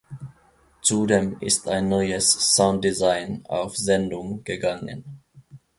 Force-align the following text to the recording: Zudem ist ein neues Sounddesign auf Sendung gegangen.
Zudem 0.81 1.37
ist 1.41 1.67
ein 1.67 1.87
neues 1.87 2.55
Sounddesign 2.55 3.45
auf 3.47 3.77
Sendung 3.77 4.43
gegangen. 4.43 5.21